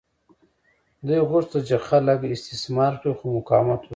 دوی 1.05 1.21
غوښتل 1.29 1.61
چې 1.69 1.75
خلک 1.87 2.19
استثمار 2.33 2.93
کړي 3.01 3.13
خو 3.17 3.25
مقاومت 3.37 3.79
وشو. 3.81 3.89